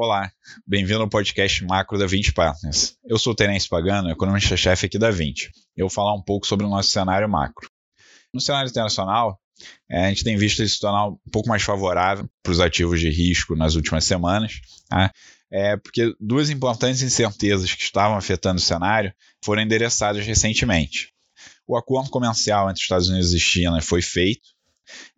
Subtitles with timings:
[0.00, 0.30] Olá,
[0.64, 2.96] bem-vindo ao podcast macro da 20 Partners.
[3.04, 5.50] Eu sou o Terence Pagano, economista-chefe aqui da 20.
[5.76, 7.68] Eu vou falar um pouco sobre o nosso cenário macro.
[8.32, 9.36] No cenário internacional,
[9.90, 13.00] é, a gente tem visto ele se tornar um pouco mais favorável para os ativos
[13.00, 15.12] de risco nas últimas semanas, tá?
[15.50, 19.12] é, porque duas importantes incertezas que estavam afetando o cenário
[19.44, 21.12] foram endereçadas recentemente.
[21.66, 24.46] O acordo comercial entre Estados Unidos e China foi feito,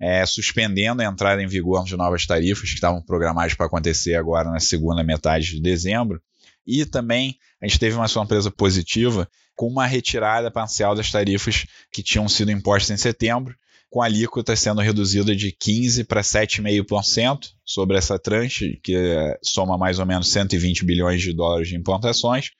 [0.00, 4.50] é, suspendendo a entrada em vigor de novas tarifas que estavam programadas para acontecer agora
[4.50, 6.20] na segunda metade de dezembro.
[6.66, 12.02] E também a gente teve uma surpresa positiva com uma retirada parcial das tarifas que
[12.02, 13.54] tinham sido impostas em setembro,
[13.90, 18.96] com a alíquota sendo reduzida de 15% para 7,5% sobre essa tranche, que
[19.42, 22.50] soma mais ou menos 120 bilhões de dólares de importações,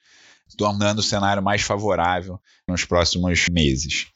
[0.57, 4.07] tornando o cenário mais favorável nos próximos meses.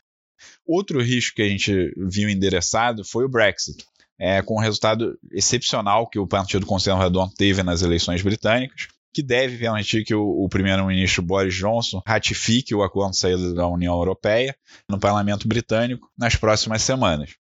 [0.65, 3.85] Outro risco que a gente viu endereçado foi o Brexit,
[4.19, 9.57] é, com o resultado excepcional que o Partido Conservador teve nas eleições britânicas, que deve
[9.57, 14.55] permitir que o, o primeiro-ministro Boris Johnson ratifique o acordo de saída da União Europeia
[14.89, 17.35] no parlamento britânico nas próximas semanas.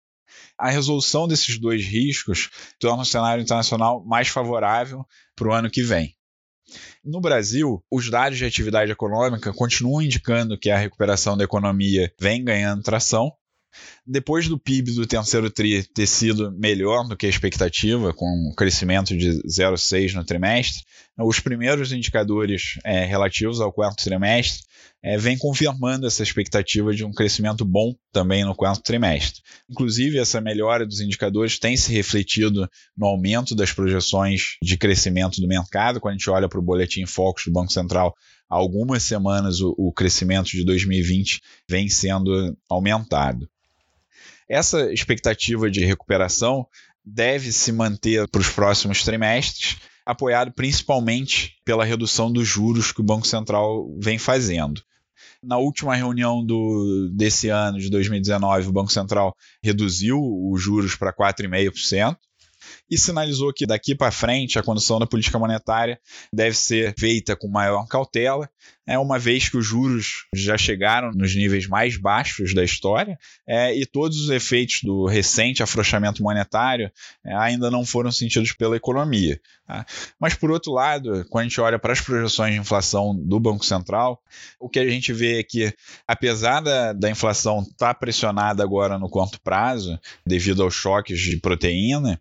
[0.57, 2.49] A resolução desses dois riscos
[2.79, 5.03] torna o cenário internacional mais favorável
[5.35, 6.15] para o ano que vem.
[7.03, 12.43] No Brasil, os dados de atividade econômica continuam indicando que a recuperação da economia vem
[12.43, 13.31] ganhando tração.
[14.05, 18.53] Depois do PIB do terceiro TRI ter sido melhor do que a expectativa, com um
[18.55, 20.83] crescimento de 0,6 no trimestre,
[21.17, 24.63] os primeiros indicadores é, relativos ao quarto trimestre
[25.03, 29.41] é, vêm confirmando essa expectativa de um crescimento bom também no quarto trimestre.
[29.69, 35.47] Inclusive, essa melhora dos indicadores tem se refletido no aumento das projeções de crescimento do
[35.47, 35.99] mercado.
[35.99, 38.15] Quando a gente olha para o boletim Focus do Banco Central,
[38.49, 43.47] há algumas semanas o, o crescimento de 2020 vem sendo aumentado.
[44.49, 46.65] Essa expectativa de recuperação
[47.05, 53.05] deve se manter para os próximos trimestres, apoiado principalmente pela redução dos juros que o
[53.05, 54.81] Banco Central vem fazendo.
[55.41, 61.13] Na última reunião do, desse ano, de 2019, o Banco Central reduziu os juros para
[61.13, 62.17] 4,5%
[62.89, 65.99] e sinalizou que daqui para frente a condução da política monetária
[66.31, 68.49] deve ser feita com maior cautela,
[68.85, 73.73] é uma vez que os juros já chegaram nos níveis mais baixos da história é,
[73.75, 76.91] e todos os efeitos do recente afrouxamento monetário
[77.25, 79.39] é, ainda não foram sentidos pela economia.
[79.65, 79.85] Tá?
[80.19, 83.65] Mas, por outro lado, quando a gente olha para as projeções de inflação do Banco
[83.65, 84.21] Central,
[84.59, 85.73] o que a gente vê é que,
[86.05, 91.37] apesar da, da inflação estar tá pressionada agora no curto prazo, devido aos choques de
[91.37, 92.19] proteína,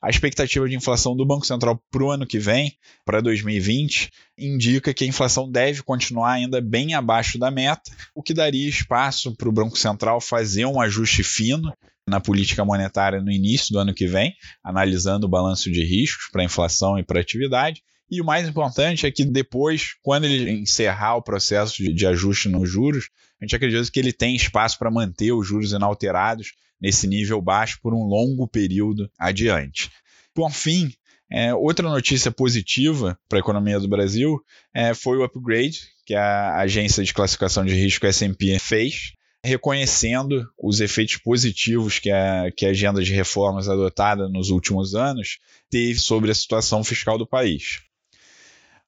[0.00, 4.92] a expectativa de inflação do Banco Central para o ano que vem, para 2020, indica
[4.92, 9.48] que a inflação deve continuar ainda bem abaixo da meta, o que daria espaço para
[9.48, 11.72] o Banco Central fazer um ajuste fino
[12.06, 16.44] na política monetária no início do ano que vem, analisando o balanço de riscos para
[16.44, 17.82] inflação e para atividade.
[18.12, 22.46] E o mais importante é que depois, quando ele encerrar o processo de, de ajuste
[22.46, 23.08] nos juros,
[23.40, 27.78] a gente acredita que ele tem espaço para manter os juros inalterados nesse nível baixo
[27.82, 29.90] por um longo período adiante.
[30.34, 30.92] Por fim,
[31.30, 34.38] é, outra notícia positiva para a economia do Brasil
[34.74, 40.82] é, foi o upgrade que a agência de classificação de risco S&P fez, reconhecendo os
[40.82, 45.38] efeitos positivos que a, que a agenda de reformas adotada nos últimos anos
[45.70, 47.80] teve sobre a situação fiscal do país.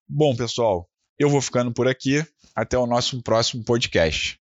[0.09, 0.88] Bom, pessoal,
[1.19, 2.25] eu vou ficando por aqui.
[2.54, 4.38] Até o nosso próximo podcast.